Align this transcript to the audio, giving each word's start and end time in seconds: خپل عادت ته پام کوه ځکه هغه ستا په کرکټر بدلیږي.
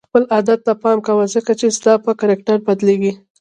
خپل 0.09 0.23
عادت 0.33 0.59
ته 0.65 0.73
پام 0.81 0.97
کوه 1.07 1.25
ځکه 1.33 1.51
هغه 1.57 1.69
ستا 1.77 1.93
په 2.05 2.11
کرکټر 2.19 2.57
بدلیږي. 2.67 3.13